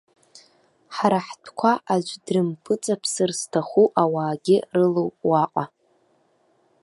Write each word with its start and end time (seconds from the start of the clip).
Ҳара 0.95 1.19
ҳтәқәа 1.27 1.71
аӡә 1.93 2.13
дрымпыҵаԥсыр 2.25 3.31
зҭаху 3.39 3.87
ауаагьы 4.01 4.57
рылоуп 4.75 5.15
уаҟа. 5.29 5.65